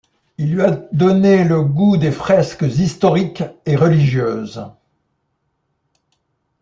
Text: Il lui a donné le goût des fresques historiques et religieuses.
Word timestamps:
Il 0.39 0.55
lui 0.55 0.63
a 0.63 0.71
donné 0.93 1.43
le 1.43 1.61
goût 1.61 1.95
des 1.95 2.09
fresques 2.11 2.63
historiques 2.63 3.43
et 3.67 3.75
religieuses. 3.75 4.65